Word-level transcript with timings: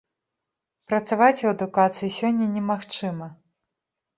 Працаваць 0.91 1.43
у 1.45 1.51
адукацыі 1.53 2.09
сёння 2.19 2.45
немагчыма. 2.55 3.27